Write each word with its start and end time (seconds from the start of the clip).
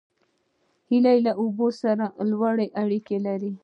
هیلۍ 0.89 1.17
له 1.27 1.31
اوبو 1.41 1.67
سره 1.81 2.05
لوړه 2.29 2.65
اړیکه 2.81 3.15
لري 3.25 3.53